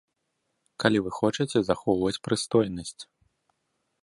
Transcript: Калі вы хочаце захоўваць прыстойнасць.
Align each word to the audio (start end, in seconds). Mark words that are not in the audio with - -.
Калі 0.83 0.97
вы 1.07 1.11
хочаце 1.19 1.57
захоўваць 1.69 2.21
прыстойнасць. 2.29 2.99